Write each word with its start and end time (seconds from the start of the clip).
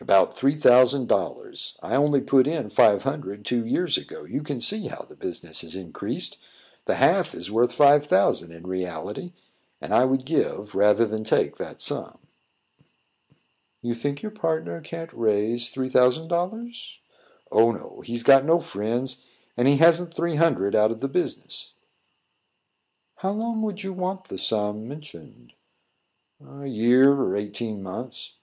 "About 0.00 0.34
three 0.34 0.54
thousand 0.54 1.08
dollars. 1.08 1.76
I 1.82 1.94
only 1.94 2.22
put 2.22 2.46
in 2.46 2.70
five 2.70 3.02
hundred, 3.02 3.44
two 3.44 3.66
years 3.66 3.98
ago. 3.98 4.24
You 4.24 4.42
can 4.42 4.62
see 4.62 4.86
how 4.86 5.02
the 5.02 5.14
business 5.14 5.60
has 5.60 5.74
increased. 5.76 6.38
The 6.86 6.94
half 6.94 7.34
is 7.34 7.50
worth 7.50 7.74
five 7.74 8.06
thousand 8.06 8.50
in 8.52 8.66
reality, 8.66 9.34
and 9.78 9.92
I 9.92 10.06
would 10.06 10.24
give, 10.24 10.74
rather 10.74 11.04
than 11.04 11.22
take 11.22 11.58
that 11.58 11.82
sum." 11.82 12.16
"You 13.82 13.94
think 13.94 14.22
your 14.22 14.30
partner 14.30 14.80
can't 14.80 15.12
raise 15.12 15.68
three 15.68 15.90
thousand 15.90 16.28
dollars?" 16.28 16.98
"Oh, 17.52 17.70
no; 17.70 18.00
he's 18.06 18.22
got 18.22 18.46
no 18.46 18.60
friends, 18.60 19.22
and 19.54 19.68
he 19.68 19.76
hasn't 19.76 20.14
three 20.14 20.36
hundred 20.36 20.74
out 20.74 20.90
of 20.92 21.00
the 21.00 21.08
business." 21.08 21.74
"How 23.16 23.32
long 23.32 23.60
would 23.60 23.82
you 23.82 23.92
want 23.92 24.28
the 24.28 24.38
sum 24.38 24.88
mentioned?" 24.88 25.52
"A 26.42 26.64
year 26.66 27.12
or 27.12 27.36
eighteen 27.36 27.82
months." 27.82 28.38